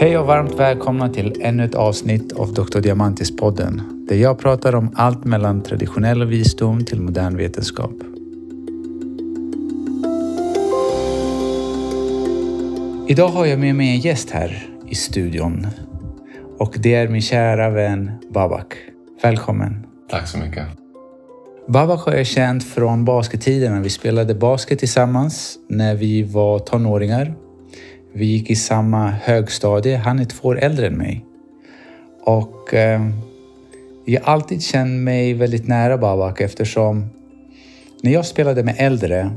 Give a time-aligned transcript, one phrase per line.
[0.00, 2.78] Hej och varmt välkomna till ännu ett avsnitt av Dr.
[2.80, 7.92] Diamantis-podden där jag pratar om allt mellan traditionell visdom till modern vetenskap.
[13.08, 15.66] Idag har jag med mig en gäst här i studion
[16.58, 18.74] och det är min kära vän Babak.
[19.22, 19.86] Välkommen!
[20.10, 20.66] Tack så mycket.
[21.68, 23.82] Babak har jag känt från baskettiden.
[23.82, 27.47] Vi spelade basket tillsammans när vi var tonåringar.
[28.18, 29.96] Vi gick i samma högstadie.
[29.96, 31.24] Han är två år äldre än mig.
[32.24, 33.10] Och eh,
[34.04, 37.06] jag har alltid känt mig väldigt nära Babak eftersom
[38.02, 39.30] när jag spelade med äldre,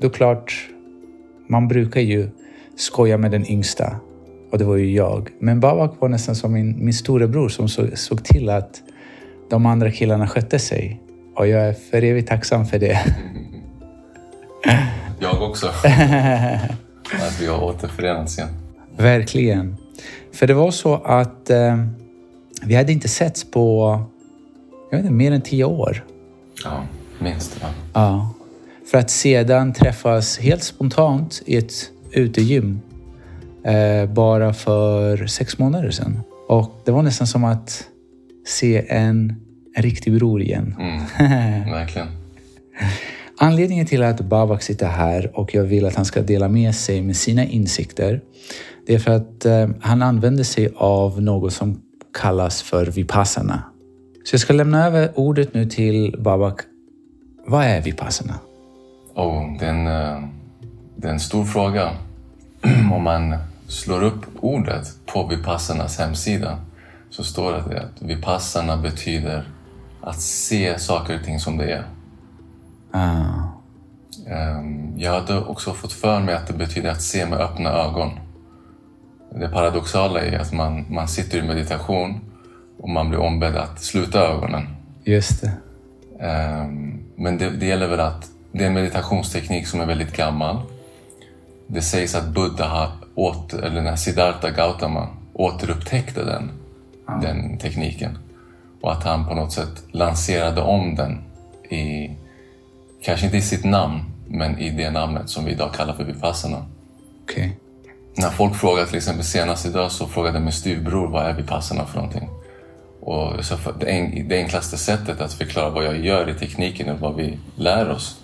[0.00, 0.68] då klart,
[1.48, 2.28] man brukar ju
[2.76, 3.96] skoja med den yngsta.
[4.50, 5.28] Och det var ju jag.
[5.38, 8.82] Men Babak var nästan som min, min storebror som så, såg till att
[9.50, 11.00] de andra killarna skötte sig.
[11.36, 12.98] Och jag är för evigt tacksam för det.
[15.20, 15.70] Jag också.
[17.14, 18.50] att vi har återförenats igen.
[18.96, 19.76] Verkligen.
[20.32, 21.84] För det var så att eh,
[22.62, 23.98] vi hade inte setts på
[24.90, 26.04] jag vet inte, mer än tio år.
[26.64, 26.84] Ja,
[27.18, 27.58] minst.
[27.60, 27.68] Ja.
[27.92, 28.34] Ja.
[28.90, 31.72] För att sedan träffas helt spontant i ett
[32.10, 32.80] utegym
[33.64, 36.20] eh, bara för sex månader sedan.
[36.48, 37.84] Och det var nästan som att
[38.46, 39.36] se en,
[39.74, 40.76] en riktig bror igen.
[40.80, 42.08] Mm, verkligen.
[43.42, 47.02] Anledningen till att Babak sitter här och jag vill att han ska dela med sig
[47.02, 48.20] med sina insikter,
[48.86, 51.80] det är för att eh, han använder sig av något som
[52.20, 53.62] kallas för vipassana.
[54.24, 56.60] Så jag ska lämna över ordet nu till Babak.
[57.46, 58.34] Vad är vipassana?
[59.14, 60.28] Oh, det, är en, eh,
[60.96, 61.90] det är en stor fråga.
[62.94, 66.58] Om man slår upp ordet på Vipassanas hemsida
[67.10, 69.48] så står det att Vipassana betyder
[70.00, 71.84] att se saker och ting som det är.
[72.92, 73.42] Ah,
[74.26, 78.10] Ehm, Jag hade också fått för mig att det betyder att se med öppna ögon.
[79.34, 82.20] Det paradoxala är att man, man sitter i meditation
[82.78, 84.66] och man blir ombedd att sluta ögonen.
[85.04, 85.52] just det.
[86.26, 90.56] Ehm, Men det, det gäller väl att det är en meditationsteknik som är väldigt gammal.
[91.66, 96.50] Det sägs att Buddha, har åter, eller den här Siddhartha Gautama, återupptäckte den,
[97.22, 98.18] den tekniken.
[98.80, 101.24] Och att han på något sätt lanserade om den
[101.78, 102.16] i,
[103.02, 106.66] kanske inte i sitt namn, men i det namnet som vi idag kallar för Vipassana.
[107.22, 107.58] Okej.
[108.14, 111.96] När folk frågar, till exempel senast idag så frågade min styvbror vad är Vipassana för
[111.96, 112.28] någonting?
[113.00, 117.00] Och för det, en, det enklaste sättet att förklara vad jag gör i tekniken och
[117.00, 118.20] vad vi lär oss,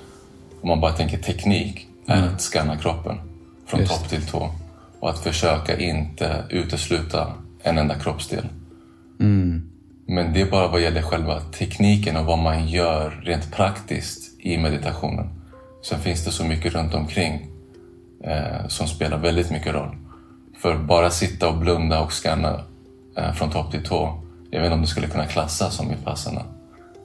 [0.61, 3.21] om man bara tänker teknik, är att scanna kroppen
[3.67, 3.93] från Just.
[3.93, 4.51] topp till tå.
[5.01, 8.49] Och att försöka inte utesluta en enda kroppsdel.
[9.21, 9.71] Mm.
[10.07, 14.59] Men det är bara vad gäller själva tekniken och vad man gör rent praktiskt i
[14.59, 15.29] meditationen.
[15.83, 17.47] Sen finns det så mycket runt omkring
[18.25, 19.97] eh, som spelar väldigt mycket roll.
[20.59, 22.61] För bara sitta och blunda och scanna
[23.17, 26.43] eh, från topp till tå, jag vet inte om det skulle kunna klassas som vipassana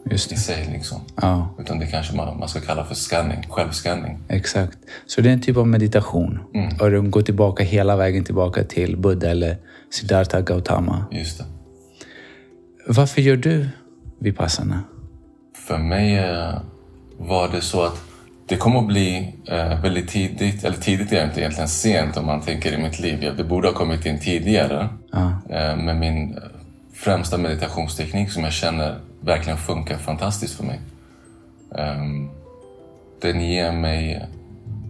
[0.06, 0.42] Just i det.
[0.42, 0.70] sig.
[0.74, 1.02] Liksom.
[1.22, 4.20] Ja, Utan det kanske man, man ska kalla för scanning, självscanning.
[4.28, 4.78] exakt.
[5.06, 6.40] Så det är en typ av meditation.
[6.80, 9.58] Och de går tillbaka hela vägen tillbaka till Buddha eller
[9.92, 11.06] Siddhartha Gautama.
[11.12, 11.46] Just det.
[12.88, 13.70] Varför gör du
[14.20, 14.84] vipassana?
[15.68, 16.20] För mig
[17.18, 18.02] var det så att
[18.48, 22.42] det kom att bli eh, väldigt tidigt, eller tidigt är inte egentligen sent om man
[22.42, 23.24] tänker i mitt liv.
[23.24, 24.90] Jag- Det borde ha kommit in tidigare.
[25.12, 25.34] Ja.
[25.50, 26.44] Eh, men min eh,
[26.94, 30.80] främsta meditationsteknik som jag känner verkligen funkar fantastiskt för mig.
[31.78, 32.30] Ehm,
[33.22, 34.26] den ger mig,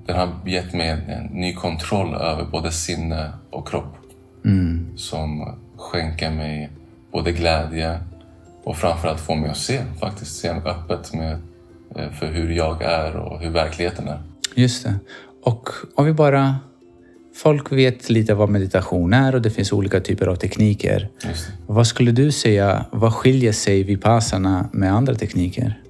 [0.06, 3.98] den har gett mig en ny kontroll över både sinne och kropp.
[4.46, 4.88] Mm.
[4.98, 6.70] Som skänker mig
[7.12, 8.00] både glädje
[8.64, 11.42] och framförallt får mig att se, faktiskt se öppet med,
[12.20, 14.22] för hur jag är och hur verkligheten är.
[14.56, 14.96] Just det.
[15.44, 16.56] Och om vi bara...
[17.36, 21.10] Folk vet lite vad meditation är och det finns olika typer av tekniker.
[21.68, 25.82] Vad skulle du säga, vad skiljer sig vipassana med andra tekniker?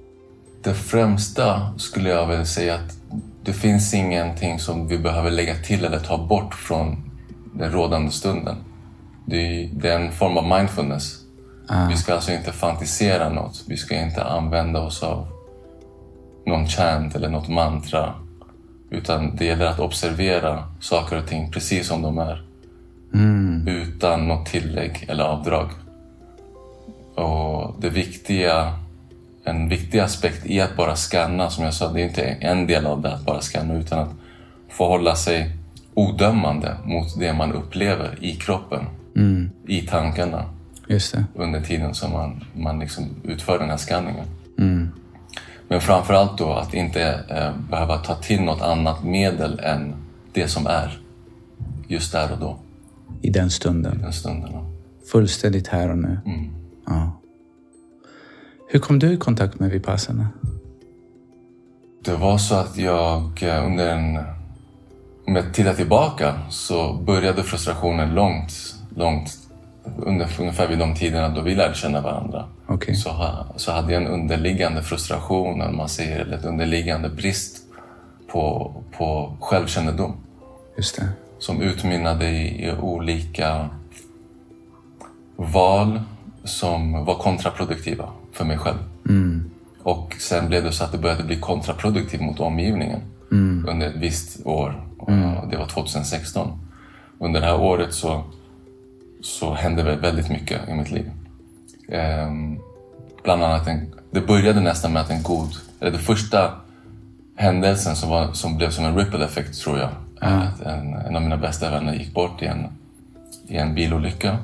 [0.62, 2.96] Det främsta skulle jag väl säga att
[3.44, 7.10] det finns ingenting som vi behöver lägga till eller ta bort från
[7.54, 8.56] den rådande stunden.
[9.26, 11.18] Det är, det är en form av mindfulness.
[11.88, 13.64] Vi ska alltså inte fantisera något.
[13.68, 15.33] Vi ska inte använda oss av
[16.46, 18.14] någon chant eller något mantra.
[18.90, 22.42] Utan det gäller att observera saker och ting precis som de är.
[23.68, 25.68] Utan något tillägg eller avdrag.
[27.14, 28.78] Och det viktiga,
[29.44, 32.86] en viktig aspekt i att bara scanna, som jag sa, det är inte en del
[32.86, 34.10] av det att bara scanna utan att
[34.68, 35.50] förhålla sig
[35.94, 38.84] odömande mot det man upplever i kroppen,
[39.66, 40.44] i tankarna
[41.34, 44.24] under tiden som man, man liksom utför den här scanningen.
[44.58, 44.90] Mm.
[45.68, 49.94] Men framförallt då att inte eh, behöva ta till något annat medel än
[50.32, 51.00] det som är
[51.88, 52.58] just där och då.
[53.22, 53.98] i den stunden.
[54.02, 54.50] den stunden.
[54.52, 54.66] ja.
[55.12, 56.20] Fullständigt här och nu.
[56.26, 56.50] Mm.
[56.86, 57.20] Ja.
[58.68, 60.28] Hur kom du i kontakt med Vipassana?
[62.04, 64.16] Det var så att jag eh, under en...
[65.26, 68.52] Om jag tittar tillbaka så började frustrationen långt,
[68.96, 69.43] långt
[69.96, 72.44] under, ungefär vid de tiderna då vi lärde känna varandra.
[72.66, 72.94] Okej.
[72.94, 77.56] Så, ha, så hade jag en underliggande frustration, eller man säger, eller ett underliggande brist
[78.32, 80.12] på, på självkännedom
[80.76, 81.08] Just det.
[81.38, 83.68] som utmynnade i, i olika
[85.36, 86.00] val
[86.44, 88.78] som var kontraproduktiva för mig själv.
[89.08, 89.50] Mm.
[89.82, 93.00] Och sen blev det så att det började bli kontraproduktivt mot omgivningen
[93.32, 93.66] Mm.
[93.68, 94.86] under ett visst år.
[94.98, 95.10] Och
[95.50, 96.48] Det var 2016.
[97.18, 98.22] Under det här året så,
[99.24, 101.10] så hände det väldigt mycket i mitt liv.
[101.88, 102.58] Ehm,
[103.22, 105.50] bland annat, en, det började nästan med att en god,
[105.80, 106.52] eller det första
[107.36, 109.90] händelsen som, var, som blev som en ripple effect tror jag.
[110.20, 112.66] Att en, en av mina bästa vänner gick bort i en,
[113.48, 114.38] i en bilolycka.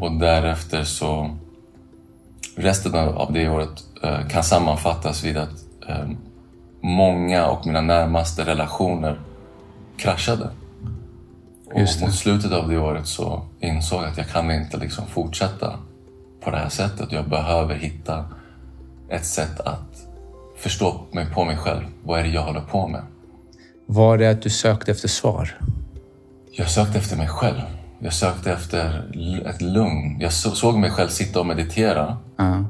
[0.00, 1.36] Och därefter så
[2.56, 6.08] resten av av det året eh, kan sammanfattas vid att eh,
[6.80, 9.20] många och mina närmaste relationer
[9.96, 10.50] kraschade.
[11.76, 15.06] Just Och mot slutet av det året så insåg jag att jag kan inte liksom
[15.06, 15.78] fortsätta
[16.44, 17.12] på det här sättet.
[17.12, 18.24] Jag behöver hitta
[19.08, 20.06] ett sätt att
[20.56, 21.82] förstå mig på mig själv.
[22.04, 23.02] Vad är det jag håller på med?
[23.86, 25.58] Var det att du sökte efter svar?
[26.52, 27.60] Jag sökte efter mig själv.
[27.98, 29.10] Jag sökte efter
[29.46, 30.20] ett lugn.
[30.20, 32.16] Jag så- såg mig själv sitta och meditera.
[32.36, 32.64] Ja.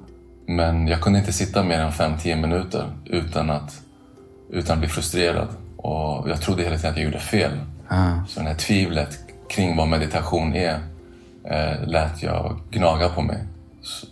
[0.46, 3.80] Men jag kunde inte sitta mer än 5-10 minuter utan att,
[4.50, 5.48] utan att bli frustrerad.
[5.76, 7.50] Och jag trodde hela tiden att jag gjorde fel.
[8.28, 9.18] Så det här tvivlet
[9.48, 10.80] kring vad meditation är
[11.44, 13.38] eh, lät jag gnaga på mig.
[13.82, 14.06] Så,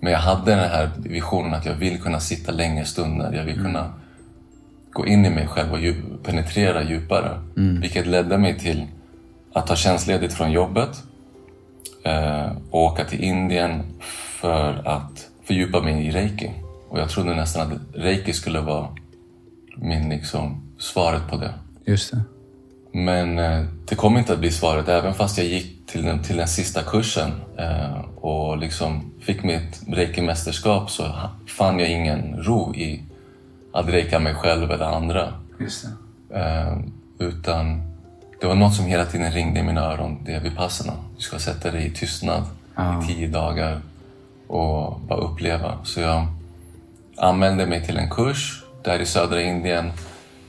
[0.00, 3.32] men jag hade den här visionen att jag vill kunna sitta längre stunder.
[3.32, 3.92] Jag vill kunna
[4.92, 7.40] gå in i mig själv och djup, penetrera djupare.
[7.80, 8.86] Vilket ledde mig till
[9.52, 11.02] att ta tjänstledigt från jobbet
[12.04, 13.82] eh, och åka till Indien
[14.40, 16.50] för att fördjupa mig i reiki.
[16.88, 18.88] Och jag trodde nästan att reiki skulle vara
[19.76, 21.54] min, liksom, svaret på det.
[21.84, 22.37] Just det.
[23.04, 26.36] Men eh, det kom inte att bli svaret även fast jag gick till den, till
[26.36, 31.12] den sista kursen eh, och liksom fick mitt reiki-mästerskap så
[31.58, 33.02] fann jag ingen ro i
[33.72, 35.32] att reika mig själv eller andra.
[35.58, 36.38] Det.
[36.38, 36.78] Eh,
[37.18, 37.82] utan
[38.40, 40.18] det var något som hela tiden ringde i mina öron.
[40.24, 40.92] Det är vipassana.
[41.16, 42.42] Du ska sätta dig i tystnad
[42.76, 43.02] Ja.
[43.02, 43.80] i tio dagar
[44.46, 45.78] och bara uppleva.
[45.84, 46.26] Så jag
[47.16, 49.92] anmälde mig till en kurs där i södra Indien.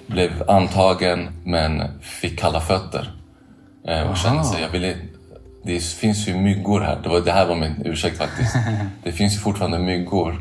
[0.09, 3.11] Blev antagen men fick kalla fötter.
[3.87, 4.95] Eh, och kände sig, jag ville,
[5.63, 6.99] det finns ju myggor här.
[7.03, 8.55] Det, var, det här var min ursäkt faktiskt.
[9.03, 10.33] Det finns ju fortfarande myggor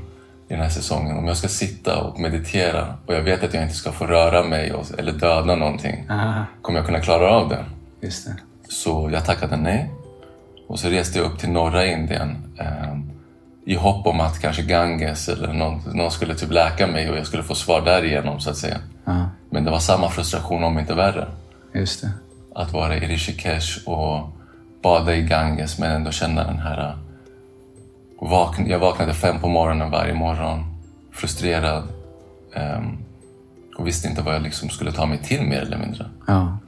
[0.49, 1.19] i den här säsongen.
[1.19, 4.43] Om jag ska sitta och meditera och jag vet att jag inte ska få röra
[4.45, 6.07] mig och, eller döda någonting.
[6.11, 6.45] Aha.
[6.63, 7.65] Kommer jag kunna klara av det?
[8.01, 8.37] Just det.
[8.69, 9.91] Så jag tackade nej.
[10.69, 12.99] Och så reste jag upp till norra Indien eh,
[13.67, 17.27] i hopp om att kanske Ganges eller någon, någon skulle typ läka mig och jag
[17.27, 18.77] skulle få svar därigenom så att säga.
[19.09, 19.29] Ja.
[19.51, 21.29] Men det var samma frustration om inte värre.
[21.75, 22.11] Just det.
[22.55, 24.29] Att vara i Rishikesh och
[24.83, 26.89] bada i Ganges men ändå känna den här...
[26.89, 26.95] eh,
[28.21, 30.65] Vakn, jag vaknade fem på morgonen varje morgon,
[31.13, 31.83] frustrerad.
[32.55, 32.99] ehm,
[33.79, 36.07] och visste inte vad jag liksom skulle ta mig till mer eller mindre.
[36.27, 36.59] Ja.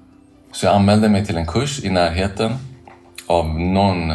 [0.52, 2.52] Så jag anmälde mig till en kurs i närheten.
[3.26, 4.11] Av någon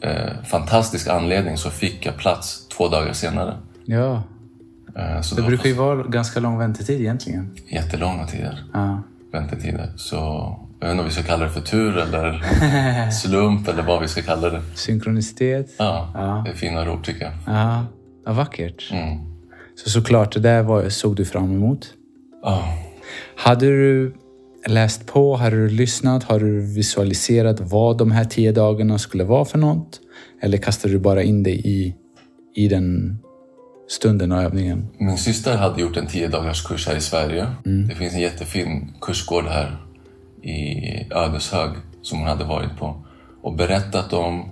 [0.00, 3.56] eh, fantastisk anledning så fick jag plats två dagar senare.
[3.84, 4.22] Ja.
[4.98, 7.50] Eh, så Det var brukar ju vara ganska lång väntetid egentligen.
[7.68, 9.02] jättelånga tider, Ja.
[9.32, 9.92] väntetider.
[9.96, 10.16] Så
[10.80, 12.40] jag vet inte om vi ska kalla det för tur eller
[13.10, 14.62] slump eller vad vi ska kalla det.
[14.74, 15.70] Synkronicitet.
[15.78, 16.42] Ja, Ja.
[16.44, 17.32] det är fina ord tycker jag.
[17.46, 17.84] Ja.
[18.26, 18.88] ja vackert.
[18.92, 19.18] Mm.
[19.84, 21.86] Så såklart, det där var, såg du fram emot.
[22.42, 22.64] Ja.
[23.36, 24.14] Hade du
[24.68, 29.44] läst på, hade du lyssnat, har du visualiserat vad de här tio dagarna skulle vara
[29.44, 30.00] för något?
[30.40, 31.94] Eller kastade du bara in dig i,
[32.54, 33.18] i den
[33.88, 34.88] stunden och övningen?
[34.98, 37.46] Min syster hade gjort en 10 dagars kurs här i Sverige.
[37.88, 39.76] Det finns en jättefin kursgård här
[40.42, 41.70] i Ödeshög
[42.02, 43.02] som hon hade varit på
[43.42, 44.44] och berättat om.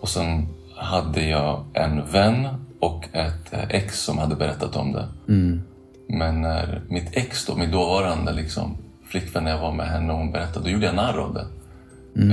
[0.00, 2.48] Och sen hade jag en vän
[2.80, 5.08] och ett eh, ex som hade berättat om det.
[6.08, 8.76] Men när mitt ex då, min dåvarande liksom,
[9.06, 11.46] flickvän, när jag var med henne och hon berättade, då gjorde jag narr av det.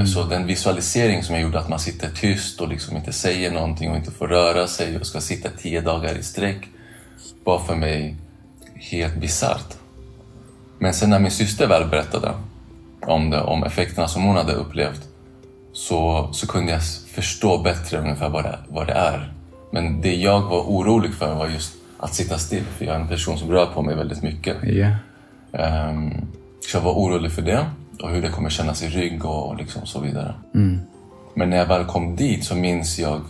[0.07, 3.91] Så den visualisering som jag gjorde, att man sitter tyst och liksom inte säger någonting
[3.91, 6.67] och inte får röra sig och ska sitta tio dagar i sträck,
[7.43, 8.15] var för mig
[8.75, 9.77] helt bisarrt.
[10.79, 12.31] Men sen när min syster väl berättade
[13.01, 15.07] om det, om effekterna som hon hade upplevt,
[15.73, 16.81] så, så kunde jag
[17.13, 19.33] förstå bättre ungefär vad det, vad det är.
[19.71, 23.07] Men det jag var orolig för var just att sitta still, för jag är en
[23.07, 24.57] person som rör på mig väldigt mycket.
[24.63, 24.95] Ja.
[25.53, 26.11] Ehm,
[26.59, 27.65] så jag var orolig för det.
[28.01, 30.33] Och hur det kommer kännas i rygg och liksom så vidare.
[31.33, 33.21] Men när jag väl kom dit så minns jag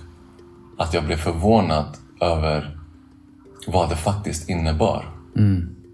[0.77, 2.77] att jag blev förvånad över
[3.67, 5.05] vad det faktiskt innebar.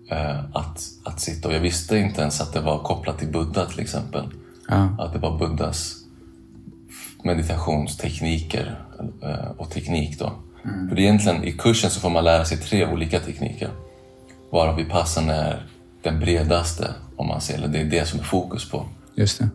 [0.09, 3.65] Eh, att, att sitta och jag visste inte ens att det var kopplat till Buddha
[3.65, 4.25] till exempel.
[4.67, 4.89] Ja.
[4.99, 5.95] Att det var Buddhas
[7.23, 8.79] meditationstekniker
[9.23, 10.31] eh, och teknik då.
[10.89, 13.69] För egentligen i kursen så får man lära sig tre olika tekniker.
[14.51, 15.65] Varav Vipassana är
[16.11, 17.67] den bredaste om man ser det.
[17.67, 18.85] Det är det som är fokus på.
[19.15, 19.49] Just det.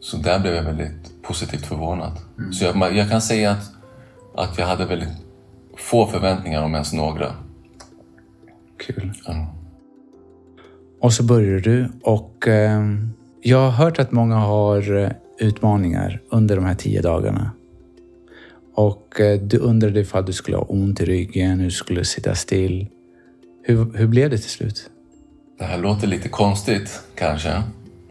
[0.00, 2.12] Så där blev jag väldigt positivt förvånad.
[2.52, 3.72] Så jag, jag kan säga att,
[4.34, 5.08] att jag hade väldigt
[5.76, 7.32] få förväntningar om ens några.
[8.78, 9.12] Kul.
[9.28, 9.46] Mm.
[11.00, 12.82] Och så började du och eh,
[13.42, 17.50] jag har hört att många har eh, utmaningar under de här tio dagarna.
[18.74, 22.34] Och eh, du undrade ifall du skulle ha ont i ryggen, hur du skulle sitta
[22.34, 22.88] still.
[23.62, 24.90] Hur, hur blev det till slut?
[25.58, 27.62] Det här låter lite konstigt kanske.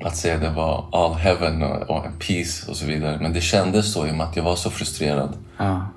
[0.04, 3.18] Att säga det var all heaven och, peace och så vidare.
[3.22, 5.38] Men det kändes så i och med att jag var så frustrerad.
[5.58, 5.88] Ja,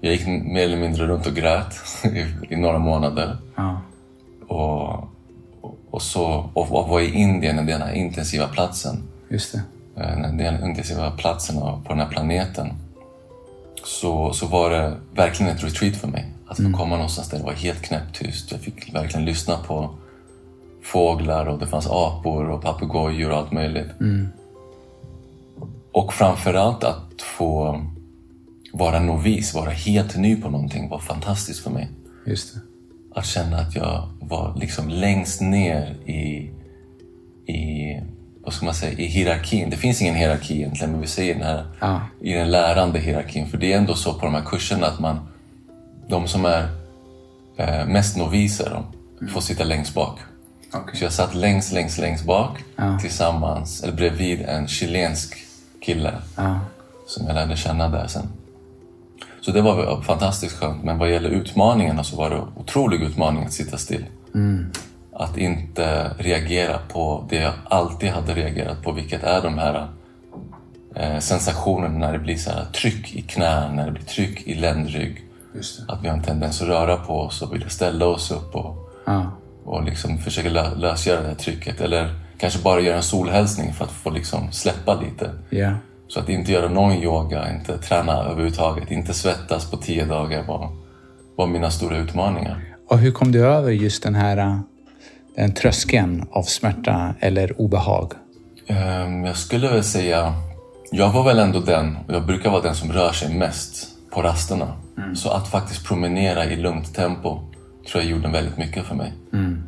[0.00, 3.36] Jag gick mer eller mindre runt och grät i, i några månader.
[3.56, 3.80] ja,
[4.48, 4.88] Och,
[5.60, 9.02] och, och, så, och var i Indien, den här intensiva platsen.
[9.28, 9.62] just det.
[10.02, 12.72] eh, den intensiva platsen på den här planeten
[13.84, 16.32] så, så var det verkligen ett retreat för mig.
[16.48, 18.52] Att få komma någonstans där det var helt knäpptyst.
[18.52, 19.90] Jag fick verkligen lyssna på
[20.92, 23.88] fåglar och det fanns apor och papegojor och allt möjligt.
[25.92, 27.80] Och framförallt att få
[28.72, 31.88] vara novis, vara helt ny på någonting var fantastiskt för mig
[32.26, 32.60] Just det.
[33.20, 36.50] att känna att jag var liksom längst ner i,
[37.52, 38.00] i,
[38.44, 39.70] vad ska man säga, i hierarkin.
[39.70, 42.00] Det finns ingen hierarki egentligen, men vi säger den här, Ja.
[42.20, 43.46] i den lärande hierarkin.
[43.46, 45.18] För det är ändå så på de här kurserna att man,
[46.08, 46.68] de som är
[47.56, 48.82] eh, mest noviser,
[49.20, 50.18] de får sitta längst bak.
[50.94, 52.64] Så jag satt längst, längst, längst bak
[53.00, 55.36] tillsammans, eller bredvid en chilensk
[55.80, 56.60] kille Ja,
[57.06, 58.28] som jag lärde känna där sen.
[59.40, 60.84] Så det var fantastiskt skönt.
[60.84, 64.04] Men vad gäller utmaningarna så var det otrolig utmaning att sitta still.
[65.12, 69.88] Att inte reagera på det jag alltid hade reagerat på, vilket är de här
[70.94, 74.54] eh, sensationerna när det blir så här tryck i knän, när det blir tryck i
[74.54, 75.22] ländrygg.
[75.88, 78.92] Att vi har en tendens att röra på oss och vilja ställa oss upp och,
[79.04, 79.30] Ja,
[79.66, 81.80] och liksom försöka lö- lösgöra det här trycket.
[81.80, 85.30] Eller kanske bara göra en solhälsning för att få liksom släppa lite.
[85.50, 85.72] ja,
[86.08, 90.68] Så att inte göra någon yoga, inte träna överhuvudtaget, inte svettas på tio dagar var,
[91.36, 92.64] var mina stora utmaningar.
[92.88, 94.58] Och hur kom du över just den här
[95.36, 98.12] den tröskeln av smärta eller obehag?
[98.66, 100.34] Ehm, Jag skulle väl säga,
[100.92, 104.22] jag var väl ändå den, och jag brukar vara den som rör sig mest på
[104.22, 104.72] rasterna.
[105.14, 107.38] Så att faktiskt promenera i lugnt tempo
[107.86, 109.12] tror jag gjorde väldigt mycket för mig.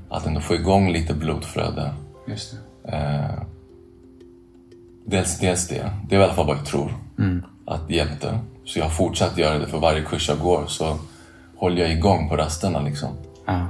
[0.08, 1.94] Att ändå få igång lite blodflöde.
[2.28, 2.92] Just det.
[2.96, 3.42] Eh,
[5.04, 6.94] dels, dels det, det är i alla fall vad jag tror
[7.66, 8.38] att det hjälpte.
[8.64, 10.98] Så jag har fortsatt göra det för varje kurs jag går så
[11.56, 13.08] håller jag igång på rasterna liksom.
[13.46, 13.66] Ja,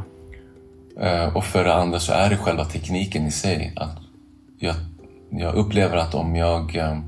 [1.01, 3.73] Eh, Och för det andra så är det själva tekniken i sig.
[3.77, 3.97] Att
[4.59, 4.75] jag,
[5.31, 6.99] jag upplever att om jag, eh,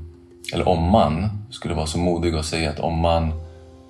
[0.53, 3.33] eller om man, skulle vara så modig och säga att om man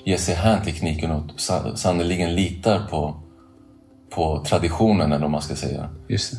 [0.03, 3.15] ger sig hän tekniken och sa- sannerligen litar på,
[4.15, 6.38] på traditionen, eller vad man ska säga, just det.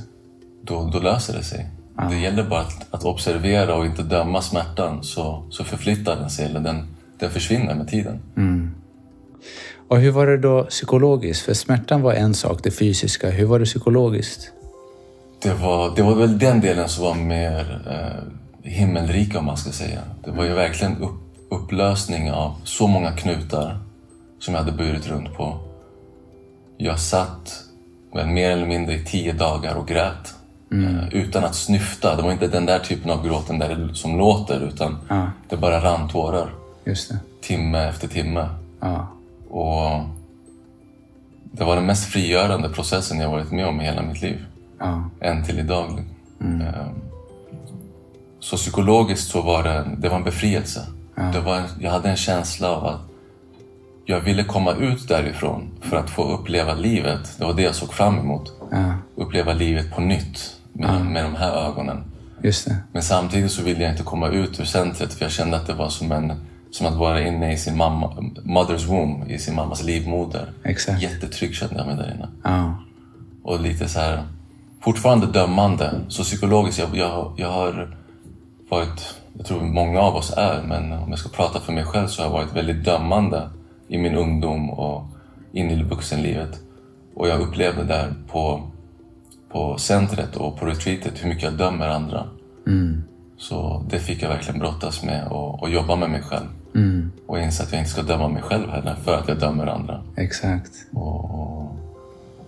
[0.63, 1.71] då, då löser det sig.
[2.11, 6.45] Det gäller bara att, att observera och inte döma smärtan så, så förflyttar den sig,
[6.45, 6.87] eller den,
[7.19, 8.21] den försvinner med tiden.
[9.89, 11.43] Och hur var det då psykologiskt?
[11.43, 13.31] För smärtan var en sak, det fysiska.
[13.31, 14.53] Hur var det psykologiskt?
[15.43, 19.73] Det var, det var väl den delen som var mer eh, himmelrik om man ska
[19.73, 20.01] säga.
[20.25, 23.79] Det var ju verkligen upp, upplösning av så många knutar
[24.39, 25.59] som jag hade burit runt på.
[26.85, 27.63] Jag satt
[28.15, 30.35] väl mer eller mindre i tio dagar och grät.
[30.73, 32.17] Eh, utan att snyfta.
[32.17, 35.31] Det var inte den där typen av gråten där det, som låter utan Ja.
[35.49, 36.55] det bara rann tårar.
[37.41, 38.49] Timme efter timme.
[38.81, 39.07] Ja,
[39.51, 40.01] Och
[41.43, 44.45] det var den mest frigörande processen jag varit med om i hela mitt liv.
[44.79, 46.05] ja, Än till idag.
[46.41, 46.63] Ehm,
[48.41, 50.87] Så psykologiskt så var det, det var en befrielse.
[51.33, 53.01] Det var, jag hade en känsla av att
[54.05, 57.35] jag ville komma ut därifrån för att få uppleva livet.
[57.39, 58.53] Det var det jag såg fram emot.
[58.71, 62.05] ja, Uppleva livet på nytt med, med de här ögonen.
[62.93, 65.75] Men samtidigt så ville jag inte komma ut ur centret för jag kände att det
[65.75, 66.33] var som, en,
[66.71, 68.07] som att vara inne i sin mamma,
[68.45, 70.53] mother's womb, i sin mammas livmoder.
[70.65, 71.03] Exakt.
[71.03, 72.29] Jättetrygg kände jag mig där inne.
[72.45, 72.75] Ja,
[73.43, 74.23] Och lite så här,
[74.85, 76.01] fortfarande dömande.
[76.09, 77.97] Så psykologiskt, jag, jag, jag har
[78.71, 82.07] varit, jag tror många av oss är, men om jag ska prata för mig själv
[82.07, 83.51] så har jag varit väldigt dömande
[83.93, 85.03] i min ungdom och
[85.53, 86.61] in i vuxenlivet.
[87.15, 88.63] Och jag upplevde där på,
[89.49, 92.27] på centret och på retreatet hur mycket jag dömer andra.
[93.37, 96.47] Så det fick jag verkligen brottas med och, och jobba med mig själv.
[97.27, 100.03] Och inse att jag inte ska döma mig själv heller för att jag dömer andra.
[100.17, 100.73] Exakt.
[100.93, 101.77] Och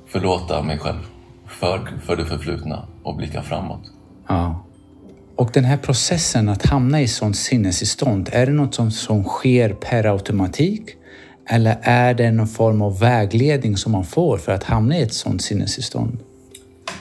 [0.07, 1.01] förlåta mig själv
[1.47, 3.91] för, för det förflutna och blicka framåt.
[4.29, 4.65] Ja.
[5.37, 9.73] Och den här processen att hamna i sånt sinnestillstånd, är det något som, som sker
[9.73, 10.97] per automatik?
[11.47, 15.15] Eller är det någon form av vägledning som man får för att hamna i ett
[15.15, 16.19] sånt sinnestillstånd?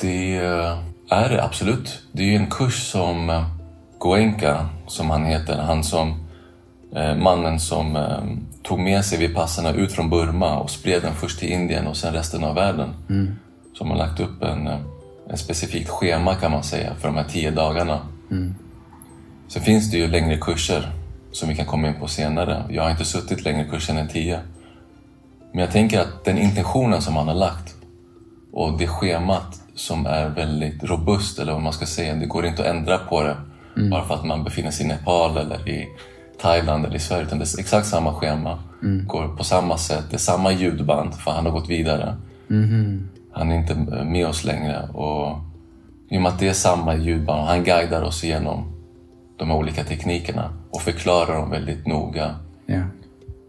[0.02, 0.36] Det
[1.10, 2.02] är det absolut.
[2.12, 3.46] Det är en kurs som eh,
[3.98, 6.26] Goenka, som han heter, han som
[6.96, 8.24] eh, mannen som eh,
[8.64, 12.14] tog med sig Vipassana ut från Burma och spred den först till Indien och sen
[12.14, 12.90] resten av världen.
[13.74, 14.80] Som har lagt upp en, eh,
[15.30, 18.00] en specifikt schema kan man säga för de här tio dagarna.
[19.48, 20.92] Sen finns det ju längre kurser
[21.34, 22.63] som vi kan komma in på senare.
[22.70, 24.40] Jag har inte suttit längre kurser än tio.
[25.52, 27.75] Men jag tänker att den intentionen som han har lagt
[28.54, 32.62] och det schemat som är väldigt robust, eller vad man ska säga, det går inte
[32.62, 33.36] att ändra på det
[33.90, 35.88] bara för att man befinner sig i Nepal eller i
[36.42, 37.24] Thailand eller i Sverige.
[37.24, 38.60] Utan det är exakt samma schema,
[39.08, 42.16] går på samma sätt, det är samma ljudband för han har gått vidare.
[43.32, 44.90] Han är inte med oss längre.
[44.94, 45.40] Och
[46.10, 48.73] I och med att det är samma ljudband, han guidar oss igenom
[49.38, 52.36] de här olika teknikerna och förklarar dem väldigt noga.
[52.66, 52.82] Ja.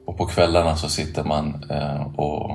[0.07, 2.51] Och på kvällarna så sitter man eh, och,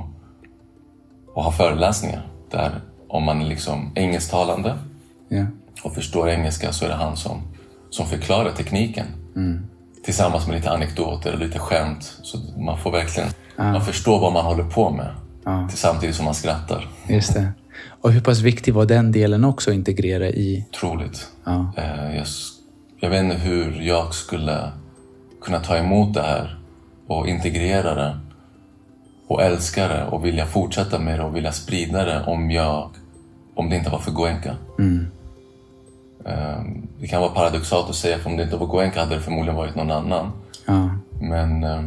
[1.34, 4.78] och har föreläsningar där om man är liksom engelsktalande
[5.28, 5.46] Ja.
[5.82, 7.42] och förstår engelska så är det han som,
[7.90, 9.06] som förklarar tekniken.
[10.04, 12.18] Tillsammans med lite anekdoter och lite skämt.
[12.22, 15.14] Så man får verkligen man förstår vad man håller på med.
[15.68, 16.88] Till Samtidigt som man skrattar.
[17.08, 17.52] Just det.
[18.00, 20.66] Och hur pass viktig var den delen också att integrera i?
[20.70, 21.28] Otroligt.
[21.44, 21.72] Ja.
[21.76, 22.16] Eh,
[23.00, 24.72] jag, vet inte hur jag skulle
[25.42, 26.58] kunna ta emot det här
[27.06, 28.18] och integrera det
[29.26, 32.90] och älska det och vilja fortsätta med det och vilja sprida det om, jag,
[33.54, 34.56] om det inte var för Goenka.
[36.24, 36.62] Eh,
[37.00, 39.56] Det kan vara paradoxalt att säga för om det inte var Goenka hade det förmodligen
[39.56, 40.32] varit någon annan.
[40.66, 40.90] Ja.
[41.20, 41.82] Men eh,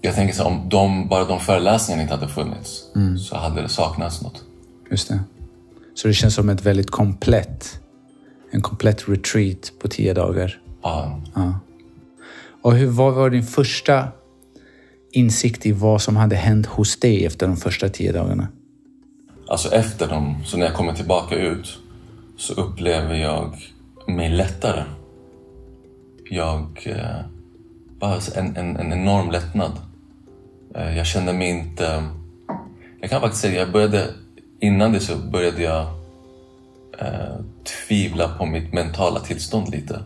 [0.00, 2.82] jag tänker så om de, bara de föreläsningarna inte hade funnits
[3.18, 4.42] så hade det saknats något.
[4.90, 5.20] Just det.
[5.94, 7.80] Så det känns som ett väldigt komplett,
[8.52, 10.60] en komplett retreat på tio dagar.
[10.82, 11.20] Ja,
[12.62, 14.08] Och hur, vad var din första
[15.12, 18.48] insikt i vad som hade hänt hos dig efter de första tio dagarna?
[19.48, 21.78] Alltså efter dem, så när jag kommer tillbaka ut
[22.36, 23.56] så upplever jag
[24.06, 24.84] mig lättare.
[26.30, 26.82] Jag...
[26.84, 27.24] Eh,
[28.00, 29.72] bara en, en, en enorm lättnad.
[30.74, 32.04] Eh, jag kände mig inte...
[33.00, 34.14] Jag kan faktiskt säga, jag började...
[34.60, 36.01] Innan det så började jag
[36.98, 37.36] eh,
[37.86, 40.00] tvivla på mitt mentala tillstånd lite.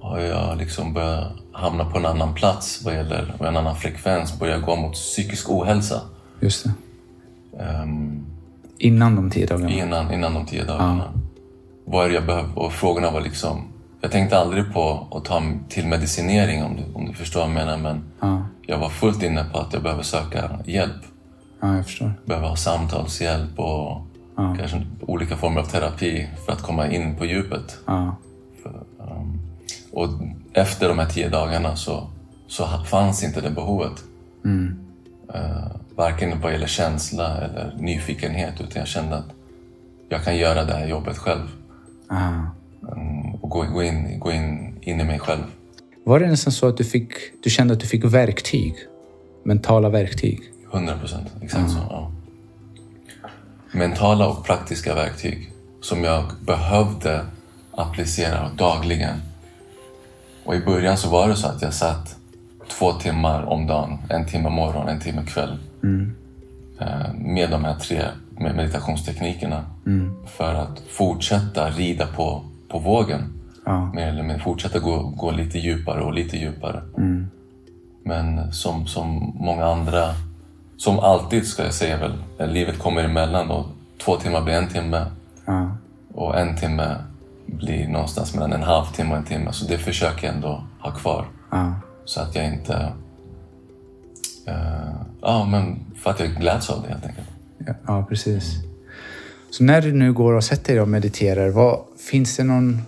[0.00, 4.38] Och jag liksom började hamna på en annan plats vad gäller och en annan frekvens.
[4.38, 6.00] Började gå mot psykisk ohälsa.
[6.40, 6.72] Just det.
[7.64, 8.26] Ehm,
[8.78, 9.70] Innan de tio dagarna?
[9.70, 11.12] innan, innan de tio dagarna.
[11.84, 12.58] Vad är det jag behöver?
[12.58, 13.62] Och frågorna var liksom...
[14.00, 17.54] Jag tänkte aldrig på att ta till medicinering om du, om du förstår vad jag
[17.54, 17.76] menar.
[17.78, 18.42] Men Ja.
[18.66, 21.02] jag var fullt inne på att jag behöver söka hjälp.
[21.60, 22.12] ja, jag förstår.
[22.24, 24.02] Behöver ha samtalshjälp och
[24.58, 27.78] kanske olika former av terapi för att komma in på djupet.
[27.86, 28.16] Ja.
[29.92, 30.08] Och
[30.52, 32.06] efter de här tio dagarna så,
[32.46, 34.04] så fanns inte det behovet.
[35.34, 39.28] Eh, varken vad gäller känsla eller nyfikenhet utan jag kände att
[40.08, 41.48] jag kan göra det här jobbet själv.
[42.06, 42.30] Ah.
[42.92, 45.42] Mm, och gå, gå, in, gå in, in i mig själv.
[46.04, 48.74] Var det nästan så att du, fick, du kände att du fick verktyg?
[49.44, 50.40] Mentala verktyg?
[50.72, 51.78] 100 procent, exakt så.
[51.90, 52.12] Ja.
[53.72, 57.20] Mentala och praktiska verktyg som jag behövde
[57.72, 59.16] applicera dagligen.
[60.44, 62.16] Och i början så var det så att jag satt
[62.68, 65.58] två timmar om dagen, en timme morgon, en timme kväll.
[66.80, 69.64] eh, Med de här tre med meditationsteknikerna.
[70.26, 73.32] För att fortsätta rida på, på vågen.
[73.66, 73.92] Ja.
[73.94, 76.82] Mer eller mindre fortsätta gå, gå lite djupare och lite djupare.
[78.04, 80.14] Men som, som många andra,
[80.78, 83.66] som alltid ska jag säga väl, eh, livet kommer emellan och
[84.04, 85.06] två timmar blir en timme
[85.44, 85.76] Ja.
[86.14, 86.96] och en timme
[87.46, 89.52] blir någonstans mellan en halvtimme och en timme.
[89.52, 91.26] Så det försöker jag ändå ha kvar.
[91.50, 91.74] Ja.
[92.04, 92.92] Så att jag inte...
[94.46, 97.28] eh, ja, men för att jag gläds av det helt enkelt.
[97.66, 98.54] Ja, ja, precis.
[99.50, 102.82] Så när du nu går och sätter dig och mediterar, vad, finns det någon...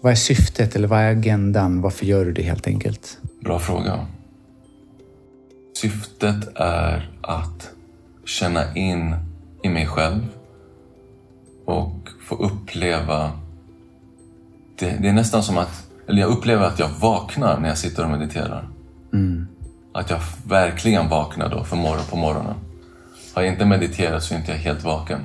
[0.00, 1.80] Vad är syftet eller vad är agendan?
[1.80, 3.18] Varför gör du det helt enkelt?
[3.40, 4.06] Bra fråga.
[5.76, 7.70] Syftet är att
[8.24, 9.14] känna in
[9.62, 10.22] i mig själv
[11.64, 13.32] och få uppleva...
[14.78, 15.90] Det, det är nästan som att...
[16.08, 18.68] Eller jag upplever att jag vaknar när jag sitter och mediterar.
[19.92, 22.54] Att jag verkligen vaknar då för morgon på morgonen.
[23.34, 25.20] Har jag inte mediterat så är inte jag helt vaken.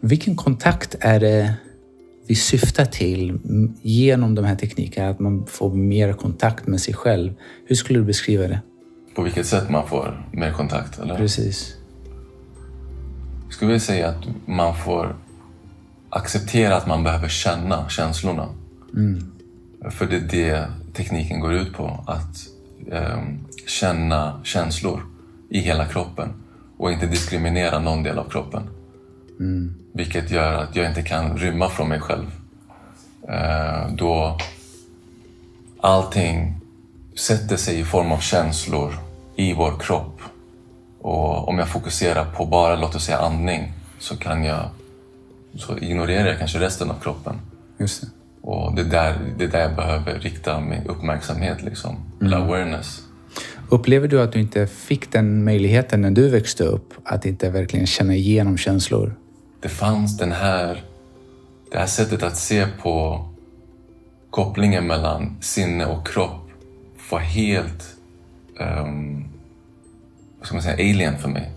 [0.00, 1.54] Vilken kontakt är det
[2.26, 3.38] vi syftar till
[3.82, 7.34] genom de här teknikerna, att man får mer kontakt med sig själv.
[7.66, 8.60] Hur skulle du beskriva det?
[9.16, 10.98] På vilket sätt man får mer kontakt?
[10.98, 11.16] Eller?
[11.16, 11.76] Precis.
[13.50, 15.16] Skulle vilja säga att man får
[16.10, 18.48] acceptera att man behöver känna känslorna.
[19.90, 22.04] För det är det tekniken går ut på.
[22.06, 22.46] Att
[22.92, 25.02] ehm, känna känslor
[25.48, 26.28] i hela kroppen
[26.76, 28.62] och inte diskriminera någon del av kroppen.
[29.92, 32.30] Vilket gör att jag inte kan rymma från mig själv.
[33.28, 34.38] Eh, då
[35.80, 36.60] allting
[37.14, 39.05] sätter sig i form av känslor
[39.36, 40.20] i vår kropp.
[41.00, 44.70] Och om jag fokuserar på bara, låt oss säga andning, så kan jag
[45.54, 47.40] så ignorerar jag kanske resten av kroppen.
[47.78, 48.08] Just det.
[48.40, 51.96] Och det är där, det är där jag behöver rikta min uppmärksamhet, liksom.
[52.20, 53.02] eller awareness.
[53.68, 57.86] Upplever du att du inte fick den möjligheten när du växte upp, att inte verkligen
[57.86, 59.14] känna igenom känslor?
[59.60, 60.84] Det fanns den här,
[61.70, 63.24] det här sättet att se på
[64.30, 66.50] kopplingen mellan sinne och kropp
[67.10, 67.95] var helt
[68.60, 69.28] um,
[70.38, 71.50] vad ska man säga, alien för mig.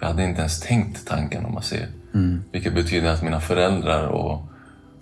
[0.00, 1.88] Jag hade inte ens tänkt tanken om man ser.
[2.52, 4.42] Vilket betyder att mina föräldrar och,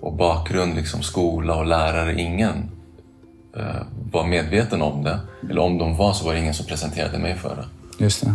[0.01, 2.71] och bakgrund, liksom skola och lärare, ingen
[3.57, 5.21] eh, var medveten om det.
[5.51, 8.05] Eller om de var så var det ingen som presenterade mig för det.
[8.05, 8.35] Just det.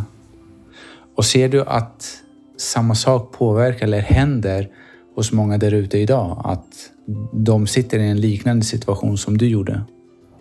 [1.16, 2.18] Och ser du att
[2.58, 4.70] samma sak påverkar eller händer
[5.16, 6.42] hos många där ute idag?
[6.46, 6.90] Att
[7.34, 9.84] de sitter i en liknande situation som du gjorde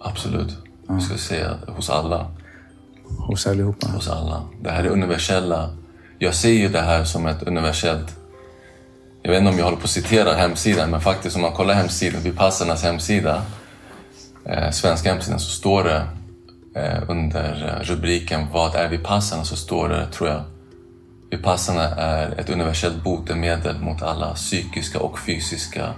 [0.00, 0.56] Absolut.
[0.88, 2.26] Jag skulle säga hos alla.
[3.18, 3.86] Hos allihopa?
[3.86, 4.42] hos alla.
[4.62, 5.70] Det här är universella.
[6.18, 8.16] Jag ser ju det här som ett universellt...
[9.22, 11.74] Jag vet inte om jag håller på att citera hemsidan, men faktiskt om man kollar
[11.74, 13.42] hemsidan, Vipassarnas hemsida,
[14.44, 16.06] eh, svenska hemsidan, så står det
[16.80, 19.44] eh, under rubriken Vad är Vipassana?
[19.44, 20.42] så står det, tror jag,
[21.30, 25.94] Vipassana är ett universellt botemedel mot alla psykiska och fysiska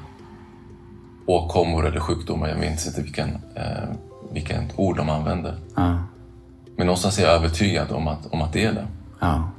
[1.26, 2.48] åkommor eller sjukdomar.
[2.48, 3.88] Jag minns inte vilken, eh,
[4.32, 5.58] vilket ord de använder.
[5.76, 5.98] Ja.
[6.80, 8.86] Men någonstans är jag övertygad om att, om att det är det.
[9.20, 9.50] ja.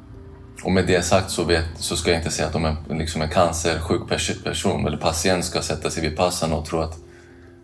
[0.63, 3.21] Och med det sagt så, vet, så ska jag inte säga att om en, liksom
[3.21, 6.97] en cancersjuk pers- person eller patient ska sätta sig vid passen och tro att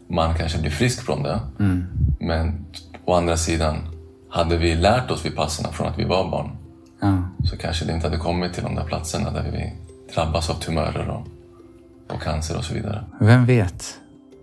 [0.10, 1.40] man kanske blir frisk från det.
[2.20, 2.66] Men
[3.06, 3.78] å andra sidan,
[4.30, 6.58] hade vi lärt oss vid passerna från att vi var barn
[7.02, 7.18] ja.
[7.44, 9.74] så kanske det inte hade kommit till de där platserna där vi
[10.14, 11.28] drabbas av tumörer och,
[12.16, 13.04] och cancer och så vidare.
[13.20, 14.00] Vem vet?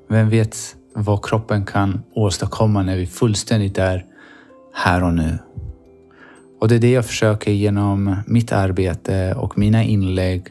[0.08, 0.56] Vem vet
[0.94, 4.04] vad kroppen kan åstadkomma när vi fullständigt är
[4.74, 5.38] här och nu?
[6.60, 10.46] Och det är det jag försöker genom mitt arbete och mina inlägg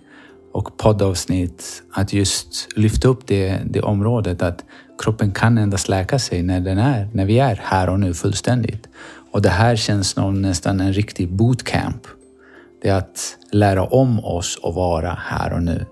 [0.53, 4.63] och poddavsnitt att just lyfta upp det, det området att
[5.03, 8.89] kroppen kan endast läka sig när den är, när vi är här och nu fullständigt.
[9.31, 12.07] Och det här känns som nästan en riktig bootcamp.
[12.81, 15.86] Det är att lära om oss att vara här och nu.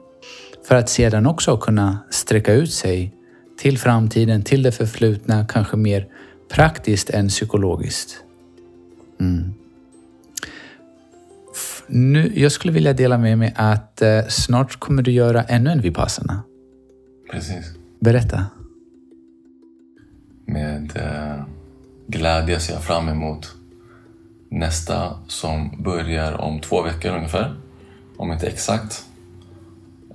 [0.68, 3.14] För att sedan också kunna sträcka ut sig
[3.58, 6.08] till framtiden, till det förflutna, kanske mer
[6.52, 8.24] praktiskt än psykologiskt.
[9.20, 9.54] Mm.
[11.88, 15.82] Nu, jag skulle vilja dela med mig att eh, snart kommer du göra ännu en
[15.82, 16.44] Vipassana.
[17.32, 17.66] Precis.
[18.00, 18.46] Berätta.
[20.46, 21.44] Med eh,
[22.08, 23.56] glädje ser jag fram emot
[24.50, 27.56] nästa som börjar om två veckor ungefär.
[28.18, 29.06] Om inte exakt.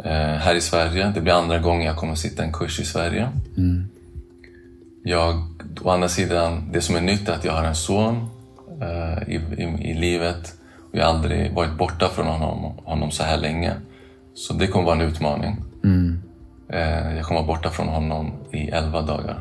[0.04, 1.12] Eh, här i Sverige.
[1.14, 3.28] Det blir andra gången jag kommer sitta en kurs i Sverige.
[5.02, 8.28] Jag, å andra sidan, det som är nytt är att jag har en son
[8.82, 10.54] eh, i, i, i livet.
[10.92, 13.72] Och jag har aldrig varit borta från honom, honom så här länge.
[14.34, 15.56] Så det kommer vara en utmaning.
[16.68, 19.40] Eh, jag kommer vara borta från honom i 11 dagar.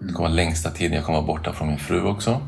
[0.00, 2.40] Det kommer vara längsta tiden jag kommer vara borta från min fru också.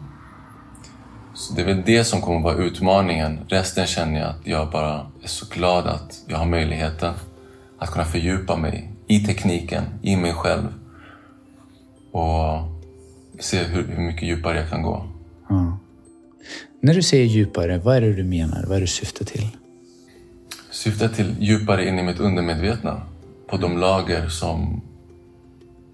[1.34, 3.38] Så det är väl det som kommer vara utmaningen.
[3.48, 7.14] Resten känner jag att jag bara är så glad att jag har möjligheten
[7.78, 10.68] att kunna fördjupa mig i tekniken, i mig själv.
[12.12, 12.75] Och
[13.38, 15.08] se hur, hur mycket djupare jag kan gå.
[15.48, 15.78] Ja.
[16.80, 18.64] När du säger djupare, vad är det du menar?
[18.66, 19.48] Vad är det du syftar till?
[20.70, 23.02] Syftar till djupare in i mitt undermedvetna.
[23.46, 24.82] På de lager som,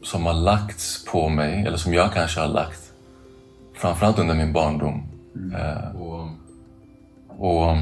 [0.02, 2.92] som har lagts på mig, eller som jag kanske har lagt.
[3.74, 5.02] Framförallt under min barndom.
[5.54, 6.28] Eh, och,
[7.28, 7.76] och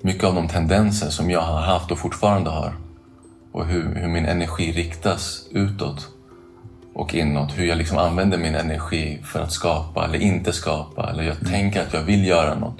[0.00, 2.74] mycket av de tendenser som jag har haft och fortfarande har.
[3.52, 6.08] Och hur, hur min energi riktas utåt
[6.94, 7.58] och inåt.
[7.58, 11.10] Hur jag liksom använder min energi för att skapa eller inte skapa.
[11.10, 12.78] Eller jag tänker att jag vill göra något.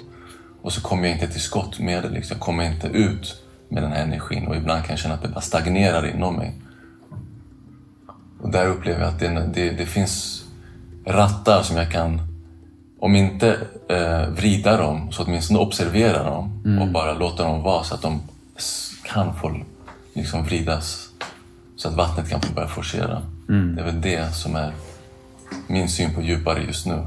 [0.61, 2.09] Och så kommer jag inte till skott med det.
[2.09, 2.35] Liksom.
[2.35, 4.47] Jag kommer inte ut med den här energin.
[4.47, 6.55] Och ibland kan jag känna att det bara stagnerar inom mig.
[8.41, 10.43] Och där upplever jag att det, det, det finns
[11.05, 12.21] rattar som jag kan,
[12.99, 13.57] om inte
[13.89, 18.21] eh, vrida dem, så åtminstone observera dem och bara låta dem vara så att de
[19.03, 19.61] kan få
[20.13, 21.09] liksom vridas
[21.75, 23.21] Så att vattnet kan få börja forcera.
[23.47, 24.73] Det är väl det som är
[25.67, 27.05] min syn på djupare just nu.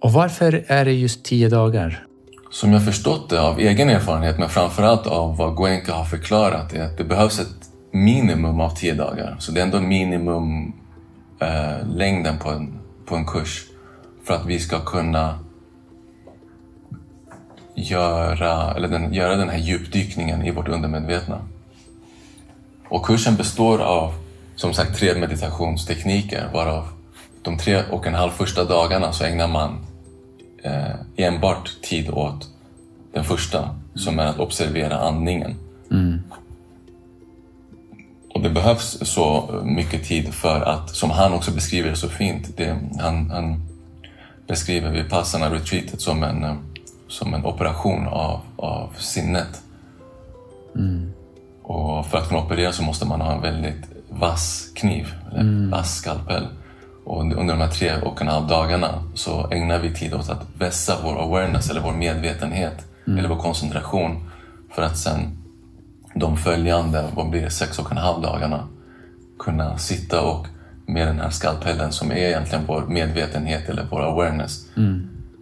[0.00, 2.06] Och varför är det just tio dagar?
[2.50, 6.82] Som jag förstått det av egen erfarenhet, men framförallt av vad Goenka har förklarat, är
[6.82, 9.36] att det behövs ett minimum av tio dagar.
[9.38, 10.72] Så det är ändå minimum
[11.40, 13.64] eh, längden på en, på en kurs
[14.24, 15.38] för att vi ska kunna
[17.74, 21.40] göra, eller den, göra den här djupdykningen i vårt undermedvetna.
[22.88, 24.23] Och kursen består av
[24.56, 26.88] som sagt tre meditationstekniker varav
[27.42, 29.86] de tre och en halv första dagarna så ägnar man
[30.62, 32.48] eh, enbart tid åt
[33.12, 35.56] den första som är att observera andningen.
[38.34, 42.56] Och det behövs så mycket tid för att, som han också beskriver det så fint,
[42.56, 43.62] det, han, han
[44.46, 46.56] beskriver Vipassana retreatet som en, eh,
[47.08, 49.62] som en operation av, av sinnet.
[51.62, 55.96] Och för att kunna operera så måste man ha en väldigt vass kniv, eller vass
[55.96, 56.46] skalpell.
[57.04, 60.46] Och under de här tre och en halv dagarna så ägnar vi tid åt att
[60.58, 64.30] vässa vår awareness, eller vår medvetenhet, eller vår koncentration.
[64.74, 65.38] För att sen
[66.14, 68.68] de följande, vad blir det, sex och en halv dagarna
[69.38, 70.46] kunna sitta och
[70.86, 74.66] med den här skalpellen som är egentligen vår medvetenhet eller vår awareness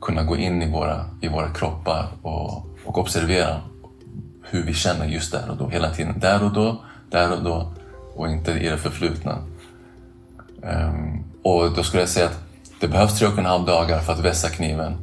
[0.00, 3.60] kunna gå in i våra, i våra kroppar och, och observera
[4.42, 5.68] hur vi känner just där och då.
[5.68, 6.20] Hela tiden.
[6.20, 7.72] Där och då, där och då
[8.16, 9.38] och inte i det förflutna.
[10.62, 12.40] Ehm, och då skulle jag säga att
[12.80, 14.94] det behövs tre och en halv dagar för att vässa kniven.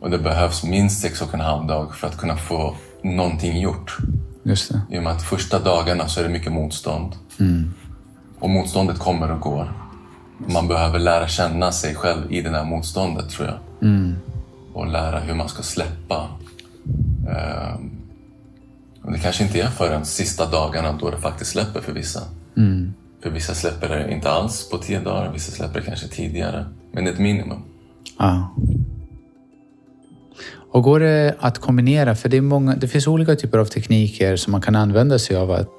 [0.00, 3.96] Och det behövs minst sex och en halv dag för att kunna få någonting gjort.
[4.42, 4.80] Just det.
[4.90, 7.16] I och med att första dagarna så är det mycket motstånd.
[8.38, 9.72] Och motståndet kommer och går.
[10.38, 13.58] Man behöver lära känna sig själv i det där motståndet tror jag.
[14.72, 16.28] Och lära hur man ska släppa.
[17.24, 17.78] Det
[19.22, 22.20] kanske inte är förrän sista dagarna då det faktiskt släpper för vissa.
[23.22, 26.66] För vissa släpper det inte alls på tio dagar, vissa släpper det kanske tidigare.
[26.92, 27.62] Men det är ett minimum.
[28.18, 28.54] Ja.
[30.72, 32.14] Och går det att kombinera?
[32.14, 35.50] För det, många, det finns olika typer av tekniker som man kan använda sig av
[35.50, 35.70] att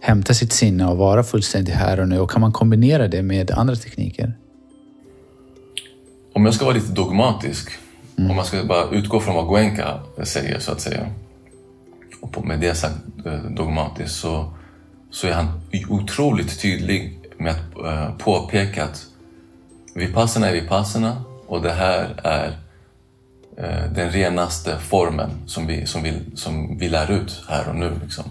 [0.00, 2.18] hämta sitt sinne och vara fullständigt här och nu.
[2.18, 4.32] Och kan man kombinera det med andra tekniker?
[6.32, 7.70] Om jag ska vara lite dogmatisk,
[8.16, 11.06] om man ska bara utgå från vad Goenka säger så att säga.
[12.20, 14.52] Och med det sagt eh, dogmatiskt så,
[15.10, 19.06] så är han otroligt tydlig med att eh, påpeka att
[19.94, 22.48] Vipassana är Vipassana och det här är
[23.56, 27.98] eh, den renaste formen som vi, som, vi, som vi lär ut här och nu.
[28.02, 28.24] Liksom.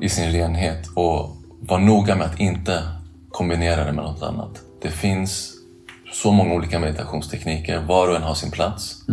[0.00, 0.88] I sin renhet.
[0.94, 2.82] Och var noga med att inte
[3.30, 4.60] kombinera det med något annat.
[4.82, 5.52] Det finns
[6.12, 7.80] så många olika meditationstekniker.
[7.80, 9.04] Var och en har sin plats.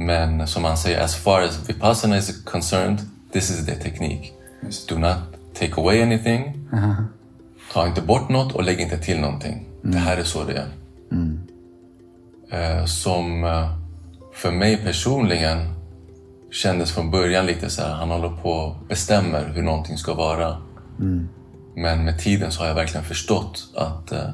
[0.00, 2.98] Men som han säger, as far as Vipassana is concerned,
[3.32, 4.32] this is the teknik.
[4.88, 5.16] Do not
[5.54, 6.68] take away anything.
[7.72, 9.66] Ta inte bort något och lägg inte till någonting.
[9.82, 10.68] Det här är så det är.
[12.50, 13.70] Eh, som eh,
[14.34, 15.74] för mig personligen
[16.50, 20.56] kändes från början lite så här, han håller på och bestämmer hur någonting ska vara.
[21.76, 24.30] Men med tiden så har jag verkligen förstått att, eh,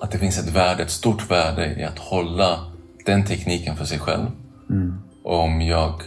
[0.00, 2.71] att det finns ett värde, ett stort värde i att hålla
[3.06, 4.26] den tekniken för sig själv.
[5.22, 6.02] Och om jag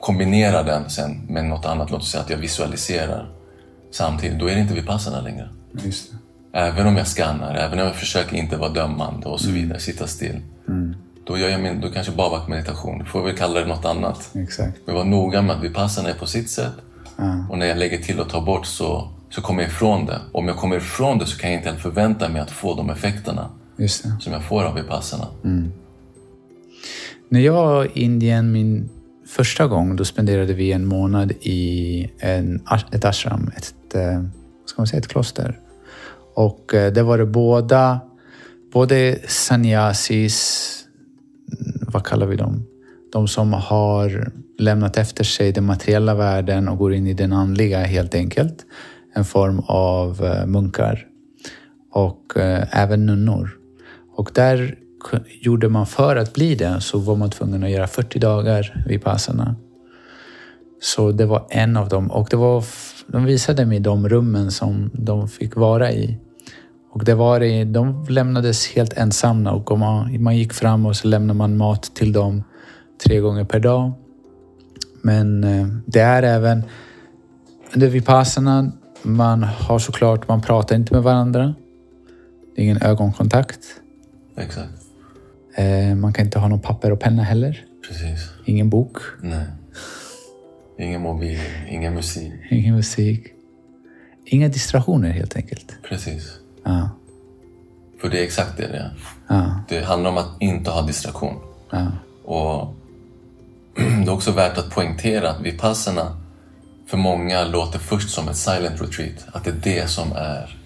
[0.00, 3.30] kombinerar den sen med något annat, låt oss säga att jag visualiserar
[3.90, 5.48] samtidigt, då är det inte vipassana längre.
[5.72, 6.18] Just det.
[6.58, 10.06] Även om jag skannar, även om jag försöker inte vara dömande och så vidare, sitta
[10.06, 10.40] still.
[11.26, 13.04] Då, gör jag min, då kanske bara varit meditation.
[13.04, 14.30] Får väl kalla det något annat.
[14.34, 14.78] Exakt.
[14.84, 16.72] Men var noga med att vipassana är på sitt sätt.
[17.50, 20.20] Och när jag lägger till och tar bort så, så kommer jag ifrån det.
[20.32, 22.90] Om jag kommer ifrån det så kan jag inte heller förvänta mig att få de
[22.90, 23.50] effekterna.
[24.20, 25.26] Som jag får av vipassana.
[27.32, 28.88] När jag var i Indien min
[29.26, 34.20] första gång, då spenderade vi en månad i en, ett ashram, ett, eh,
[34.60, 35.58] vad ska man säga, ett kloster.
[36.34, 38.00] Och eh, där var det båda,
[38.72, 40.84] både sannyasis,
[41.52, 42.66] mm, vad kallar vi dem?
[43.12, 47.78] De som har lämnat efter sig den materiella världen och går in i den andliga
[47.78, 48.66] helt enkelt.
[49.14, 51.06] En form av eh, munkar.
[51.94, 52.32] Och
[52.70, 53.61] även nunnor.
[54.14, 54.78] Och där
[55.40, 59.02] gjorde man för att bli det så var man tvungen att göra 40 dagar vid
[59.02, 59.56] passarna.
[60.80, 62.10] Så det var en av dem.
[62.10, 62.64] Och det var,
[63.06, 66.18] de visade mig de rummen som de fick vara i.
[66.92, 71.08] Och det var i, de lämnades helt ensamma och man, man gick fram och så
[71.08, 72.42] lämnade man mat till dem
[73.04, 73.92] tre gånger per dag.
[75.02, 76.62] Men eh, det är även
[77.74, 78.72] under vipassana,
[79.02, 81.54] man har såklart, man pratar inte med varandra.
[82.54, 83.60] Det är ingen ögonkontakt.
[84.36, 84.72] Exakt.
[85.54, 87.64] Eh, man kan inte ha någon papper och penna heller.
[87.88, 88.30] Precis.
[88.44, 88.96] Ingen bok.
[89.22, 89.46] Nej.
[90.78, 92.32] Ingen mobil, ingen musik.
[92.50, 93.26] ingen musik.
[94.24, 95.76] Inga distraktioner helt enkelt.
[95.88, 96.38] Precis.
[96.64, 96.90] Ja,
[98.00, 98.92] För det är exakt det det är.
[99.28, 101.36] ja, Det handlar om att inte ha distraktion.
[101.70, 101.86] ja.
[102.24, 102.74] Och
[103.76, 106.16] det är också värt att poängtera att Vipassana
[106.86, 109.24] för många låter först som ett silent retreat.
[109.32, 110.58] Att det är det som är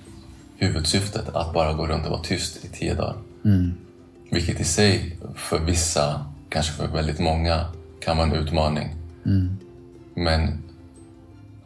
[0.57, 1.29] huvudsyftet.
[1.35, 3.16] Att bara gå runt och vara tyst i tio dagar.
[4.30, 7.66] Vilket i sig för vissa, kanske för väldigt många,
[8.00, 8.88] kan vara en utmaning.
[10.14, 10.62] Men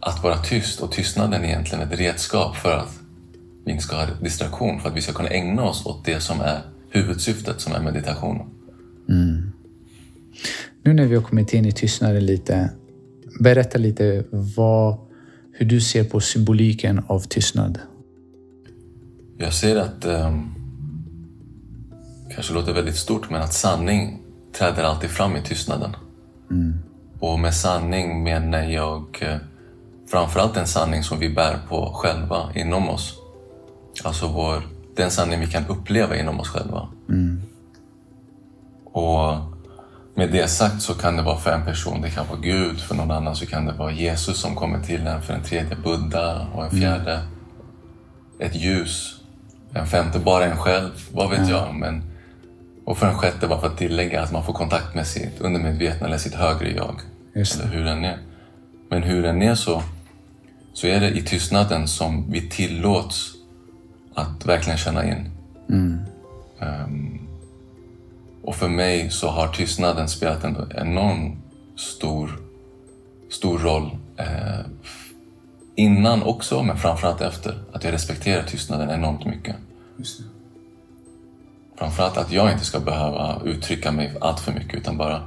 [0.00, 2.98] att vara tyst och tystnaden är egentligen ett redskap för att
[3.64, 4.80] vi inte ska ha distraktion.
[4.80, 8.46] För att vi ska kunna ägna oss åt det som är huvudsyftet, som är meditationen.
[10.82, 12.70] Nu när vi har kommit in i tystnaden lite,
[13.40, 14.98] berätta lite vad,
[15.52, 17.78] hur du ser på symboliken av tystnad.
[19.38, 20.59] Jag ser att, um,
[22.34, 24.20] kanske låter väldigt stort, men att sanning
[24.58, 25.96] träder alltid fram i tystnaden.
[27.20, 29.36] Och med sanning menar jag eh,
[30.10, 33.14] framförallt en sanning som vi bär på själva inom oss.
[34.04, 34.62] Alltså vår,
[34.96, 36.88] den sanning vi kan uppleva inom oss själva.
[38.84, 39.36] Och
[40.14, 42.94] med det sagt så kan det vara för en person, det kan vara Gud, för
[42.94, 46.46] någon annan så kan det vara Jesus som kommer till en, för en tredje Buddha
[46.54, 47.20] och en fjärde
[48.40, 49.20] ett ljus,
[49.72, 51.74] en femte bara en själv, vad vet jag.
[51.74, 52.02] Men,
[52.90, 56.06] och för en sjätte bara för att tillägga att man får kontakt med sitt undermedvetna
[56.06, 57.00] eller sitt högre jag.
[57.34, 58.18] Eller hur den är.
[58.88, 59.82] Men hur den är så,
[60.72, 63.32] så är det i tystnaden som vi tillåts
[64.14, 65.30] att verkligen känna in.
[66.60, 67.18] Ehm,
[68.42, 71.36] och för mig så har tystnaden spelat en enorm
[71.76, 72.40] stor,
[73.30, 73.90] stor roll.
[74.16, 74.60] Eh,
[75.74, 77.58] innan också, men framförallt efter.
[77.72, 79.56] Att jag respekterar tystnaden enormt mycket.
[81.80, 85.22] Framförallt att jag inte ska behöva uttrycka mig allt för mycket utan bara...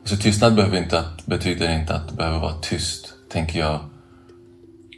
[0.00, 3.80] Alltså tystnad behöver inte att, betyder inte att det behöver vara tyst, tänker jag.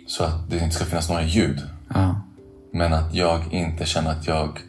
[0.07, 1.61] Så att det inte ska finnas några ljud.
[1.95, 2.21] Ja,
[2.73, 4.61] Men att jag inte känner att jag...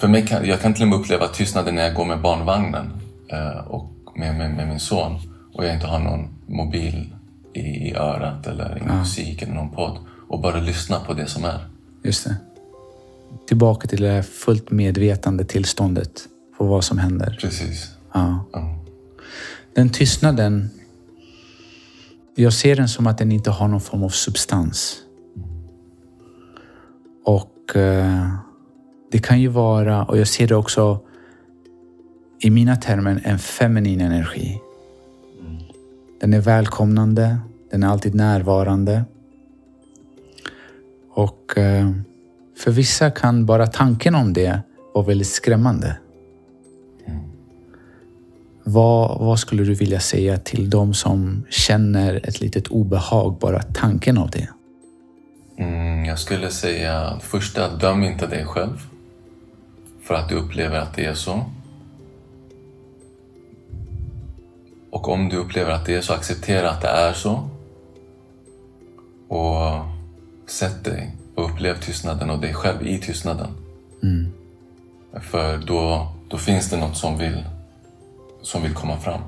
[0.00, 2.92] För mig kan, jag kan till och med uppleva tystnaden när jag går med barnvagnen
[3.28, 5.20] eh, och med, med, med min son
[5.54, 7.14] och jag inte har någon mobil
[7.52, 9.98] i, i örat eller ingen musik eller någon podd
[10.28, 11.66] och bara lyssna på det som är.
[12.02, 12.36] just det.
[13.46, 17.38] Tillbaka till det här fullt medvetande tillståndet på vad som händer.
[17.40, 17.90] Precis.
[18.12, 18.44] Ja.
[18.52, 18.84] Ja.
[19.74, 20.70] Den tystnaden,
[22.34, 24.96] jag ser den som att den inte har någon form av substans.
[27.24, 28.28] Och eh,
[29.12, 31.00] det kan ju vara, och jag ser det också
[32.40, 34.60] i mina termer, en feminin energi.
[36.20, 37.38] Den är välkomnande,
[37.70, 39.04] den är alltid närvarande.
[41.10, 41.90] Och eh,
[42.56, 44.60] för vissa kan bara tanken om det
[44.94, 45.96] vara väldigt skrämmande.
[48.64, 54.18] Vad, vad skulle du vilja säga till de som känner ett litet obehag bara tanken
[54.18, 54.48] av det?
[55.58, 58.78] Mm, jag skulle säga första, döm inte dig själv
[60.02, 61.44] för att du upplever att det är så.
[64.90, 67.48] Och om du upplever att det är så, acceptera att det är så.
[69.28, 69.84] Och
[70.46, 73.48] sätt dig och upplev tystnaden och dig själv i tystnaden.
[75.20, 77.44] För då, då finns det något som vill,
[78.42, 79.20] som vill komma fram.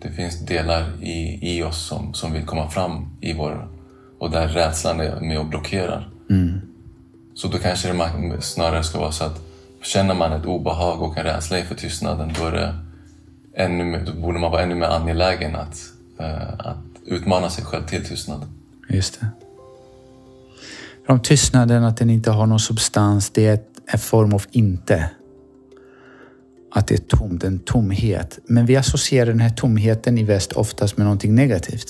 [0.00, 3.68] Det finns delar i, i oss som, som vill komma fram i vår...
[4.18, 6.10] Och där rädslan är med och blockerar.
[7.34, 9.40] Så då kanske det snarare ska vara så att
[9.82, 12.74] känner man ett obehag och en rädsla inför tystnaden då, är det
[13.54, 15.78] ännu, då borde man vara ännu mer angelägen att,
[16.18, 18.46] eh, att utmana sig själv till tystnad.
[18.88, 19.26] Just det.
[21.08, 25.10] Om tystnaden, att den inte har någon substans, det är ett, en form av inte.
[26.72, 28.38] Att det är tomt, en tomhet.
[28.44, 31.88] Men vi associerar den här tomheten i väst oftast med någonting negativt.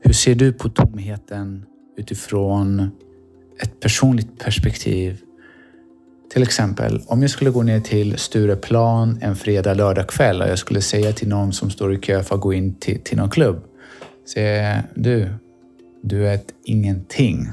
[0.00, 1.64] Hur ser du på tomheten
[1.96, 2.90] utifrån
[3.62, 5.20] ett personligt perspektiv?
[6.32, 10.58] Till exempel, om jag skulle gå ner till Stureplan en fredag, lördag kväll och jag
[10.58, 13.30] skulle säga till någon som står i kö för att gå in till, till någon
[13.30, 13.64] klubb.
[14.32, 15.28] Säga, du,
[16.06, 17.50] du är ett ingenting.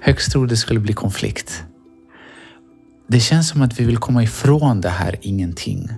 [0.00, 1.64] Högst troligt skulle bli konflikt.
[3.06, 5.88] Det känns som att vi vill komma ifrån det här ingenting.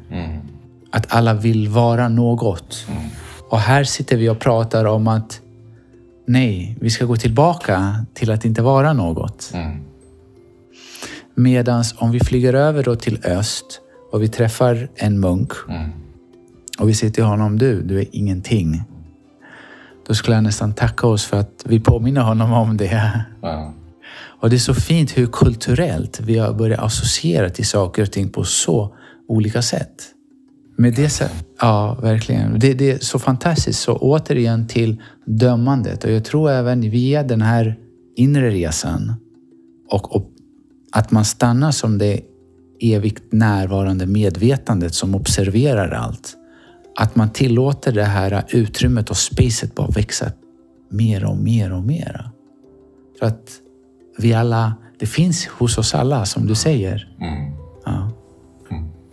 [0.90, 2.86] Att alla vill vara något.
[3.50, 5.40] Och här sitter vi och pratar om att
[6.26, 9.50] nej, vi ska gå tillbaka till att inte vara något.
[9.54, 9.78] Mm.
[11.34, 13.80] Medans om vi flyger över då till öst
[14.12, 15.90] och vi träffar en munk Mm.
[16.78, 18.82] och vi säger till honom, du, du är ingenting.
[20.06, 23.24] Då skulle han nästan tacka oss för att vi påminner honom om det.
[23.42, 23.74] Ja.
[24.40, 28.28] Och det är så fint hur kulturellt vi har börjat associera till saker och ting
[28.28, 28.94] på så
[29.28, 30.02] olika sätt.
[30.76, 31.24] Med det, så-
[31.60, 32.58] ja, verkligen.
[32.58, 33.80] Det, det är så fantastiskt.
[33.80, 36.04] Så återigen till dömandet.
[36.04, 37.76] Och jag tror även via den här
[38.16, 39.12] inre resan
[39.90, 40.30] och, och
[40.92, 42.20] att man stannar som det
[42.80, 46.36] evigt närvarande medvetandet som observerar allt.
[46.96, 50.32] Att man tillåter det här utrymmet och spacet bara växa
[50.90, 52.30] mer och mer och mer.
[53.18, 53.50] För att
[54.18, 57.16] vi alla, det finns hos oss alla som du säger.
[57.20, 57.52] Mm.
[57.84, 58.10] Ja.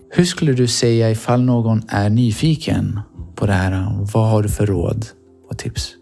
[0.10, 3.00] Hur skulle du säga ifall någon är nyfiken
[3.36, 3.88] på det här?
[4.14, 5.06] Vad har du för råd
[5.50, 5.96] och tips?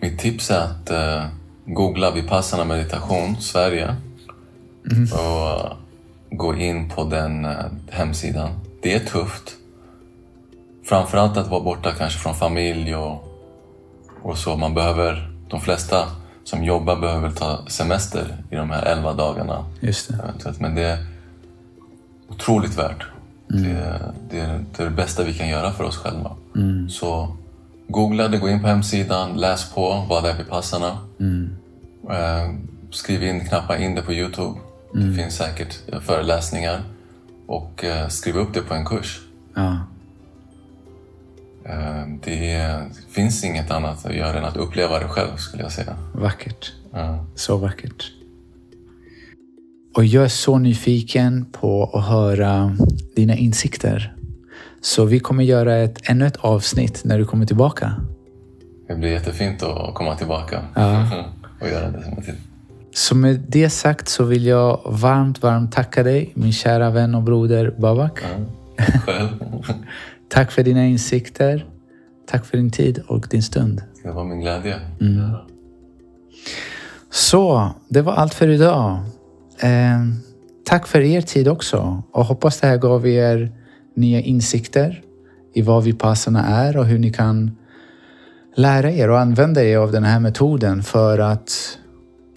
[0.00, 1.26] Mitt tips är att eh,
[1.66, 3.96] googla Vipassana meditation Sverige
[5.12, 5.76] och
[6.30, 8.50] gå in på den eh, hemsidan.
[8.82, 9.56] Det är tufft.
[10.84, 13.24] Framförallt att vara borta kanske från familj och,
[14.22, 14.56] och så.
[14.56, 16.06] Man behöver, de flesta
[16.44, 19.64] som jobbar behöver ta semester i de här 11 dagarna.
[19.80, 20.54] Just det.
[20.58, 21.06] Men det är
[22.28, 23.06] otroligt värt.
[23.48, 23.56] Det,
[24.30, 26.36] det, är, det är det bästa vi kan göra för oss själva.
[26.90, 27.36] Så
[27.88, 30.98] googla det, gå in på hemsidan, läs på vad det är Vipassana.
[32.10, 32.54] Eh,
[32.90, 34.58] skriv in, knappa in det på Youtube.
[34.94, 36.82] Det finns säkert föreläsningar.
[37.46, 39.20] Och eh, skriv upp det på en kurs.
[39.54, 39.76] Ja.
[41.64, 45.96] Eh, det finns inget annat att göra än att uppleva det själv skulle jag säga.
[46.14, 46.72] Vackert.
[46.92, 47.26] Ja.
[47.34, 48.12] Så vackert.
[49.96, 52.76] Och jag är så nyfiken på att höra
[53.16, 54.16] dina insikter.
[54.80, 57.92] Så vi kommer göra ett, ännu ett avsnitt när du kommer tillbaka.
[58.88, 60.60] Det blir jättefint att komma tillbaka
[61.60, 62.36] och göra det som ett
[62.92, 67.22] Så med det sagt så vill jag varmt, varmt tacka dig, min kära vän och
[67.22, 68.20] broder Babak.
[69.06, 69.28] själv.
[70.32, 71.66] Tack för dina insikter.
[72.26, 73.82] Tack för din tid och din stund.
[74.02, 74.80] Det var min glädje.
[77.10, 78.98] Så, det var allt för idag.
[79.60, 80.00] Eh,
[80.64, 83.52] tack för er tid också och hoppas det här gav er
[83.94, 85.02] nya insikter
[85.54, 87.56] i vad Vipassana är och hur ni kan
[88.56, 91.78] lära er och använda er av den här metoden för att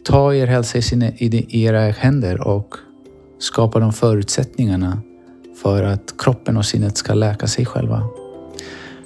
[0.05, 2.75] ta er hälsa i, sina, i era händer och
[3.39, 5.01] skapa de förutsättningarna
[5.55, 8.03] för att kroppen och sinnet ska läka sig själva.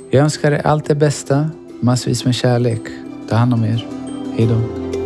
[0.10, 1.50] Jag önskar er allt det bästa,
[1.82, 2.82] massvis med kärlek.
[3.30, 3.88] Ta hand om er.
[4.38, 4.99] Hejdå!